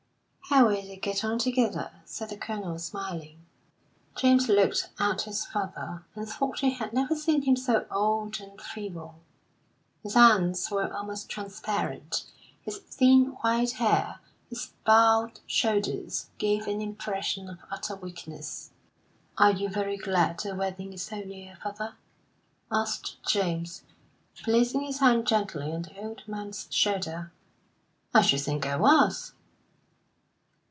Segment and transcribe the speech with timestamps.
[0.49, 3.45] "How well they get on together," said the Colonel, smiling.
[4.17, 8.59] James looked at his father, and thought he had never seen him so old and
[8.59, 9.15] feeble.
[10.03, 12.25] His hands were almost transparent;
[12.63, 14.19] his thin white hair,
[14.49, 18.71] his bowed shoulders, gave an impression of utter weakness.
[19.37, 21.95] "Are you very glad the wedding is so near, father?"
[22.69, 23.83] asked James,
[24.43, 27.31] placing his hand gently on the old man's shoulder.
[28.13, 29.31] "I should think I was."